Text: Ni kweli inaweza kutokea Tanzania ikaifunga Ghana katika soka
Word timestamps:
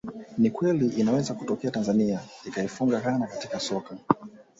Ni 0.37 0.49
kweli 0.51 0.87
inaweza 0.87 1.33
kutokea 1.33 1.71
Tanzania 1.71 2.19
ikaifunga 2.45 2.99
Ghana 2.99 3.27
katika 3.27 3.59
soka 3.59 3.97